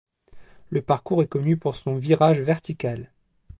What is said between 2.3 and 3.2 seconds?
vertical.